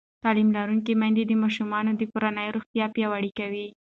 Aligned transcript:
تعلیم 0.23 0.49
لرونکې 0.57 0.93
میندې 1.01 1.23
د 1.27 1.33
ماشومانو 1.43 1.91
د 1.95 2.01
کورنۍ 2.11 2.47
روغتیا 2.55 2.85
پیاوړې 2.95 3.31
کوي. 3.39 3.67